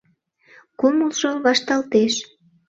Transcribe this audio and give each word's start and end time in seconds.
Кумылжо 0.79 1.31
вашталтеш. 1.45 2.13